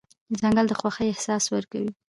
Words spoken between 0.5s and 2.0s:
د خوښۍ احساس ورکوي.